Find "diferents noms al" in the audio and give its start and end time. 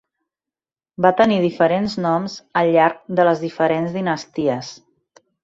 1.43-2.71